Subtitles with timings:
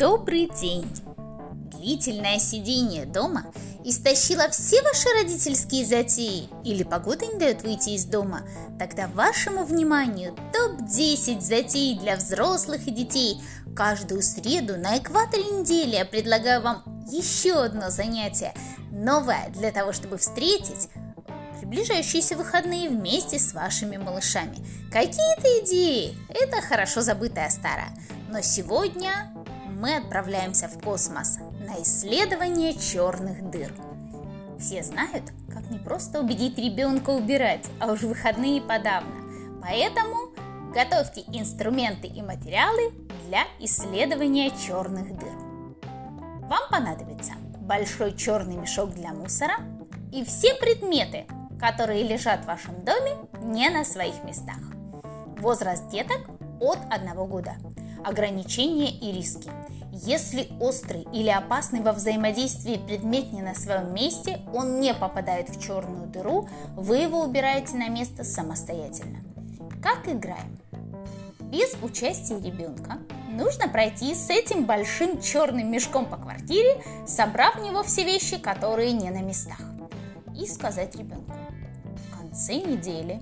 [0.00, 0.90] Добрый день!
[1.76, 3.52] Длительное сидение дома
[3.84, 8.40] истощило все ваши родительские затеи или погода не дает выйти из дома,
[8.78, 13.42] тогда вашему вниманию топ-10 затей для взрослых и детей.
[13.76, 18.54] Каждую среду на экваторе недели я предлагаю вам еще одно занятие,
[18.90, 20.88] новое для того, чтобы встретить
[21.60, 24.56] приближающиеся выходные вместе с вашими малышами.
[24.90, 27.92] Какие-то идеи– это хорошо забытая старая.
[28.30, 29.30] Но сегодня
[29.78, 33.72] мы отправляемся в космос на исследование черных дыр.
[34.58, 39.14] Все знают, как не просто убедить ребенка убирать, а уж выходные подавно.
[39.62, 40.16] Поэтому
[40.74, 42.92] готовьте инструменты и материалы
[43.26, 45.34] для исследования черных дыр.
[46.42, 49.54] Вам понадобится большой черный мешок для мусора
[50.12, 51.26] и все предметы,
[51.58, 53.12] которые лежат в вашем доме
[53.42, 54.58] не на своих местах.
[55.38, 56.28] Возраст деток
[56.60, 57.54] от 1 года
[58.04, 59.50] ограничения и риски.
[59.92, 65.60] Если острый или опасный во взаимодействии предмет не на своем месте, он не попадает в
[65.60, 69.18] черную дыру, вы его убираете на место самостоятельно.
[69.82, 70.58] Как играем?
[71.40, 72.98] Без участия ребенка
[73.28, 78.92] нужно пройти с этим большим черным мешком по квартире, собрав в него все вещи, которые
[78.92, 79.60] не на местах.
[80.38, 81.34] И сказать ребенку,
[81.82, 83.20] в конце недели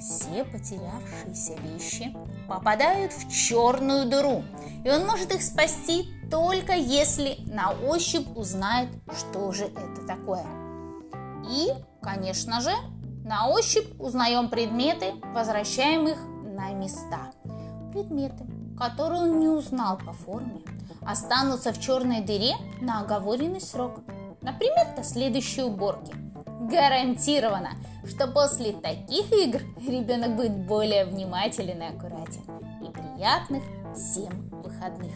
[0.00, 2.14] все потерявшиеся вещи
[2.48, 4.42] попадают в черную дыру,
[4.84, 10.46] и он может их спасти только если на ощупь узнает, что же это такое.
[11.48, 12.72] И, конечно же,
[13.24, 17.32] на ощупь узнаем предметы, возвращаем их на места.
[17.92, 18.46] Предметы,
[18.78, 20.60] которые он не узнал по форме,
[21.02, 24.00] останутся в черной дыре на оговоренный срок.
[24.40, 26.14] Например, до следующей уборки–
[26.70, 27.72] гарантированно,
[28.10, 32.42] что после таких игр ребенок будет более внимателен и аккуратен.
[32.82, 33.62] И приятных
[33.94, 35.14] всем выходных!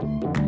[0.00, 0.41] thank you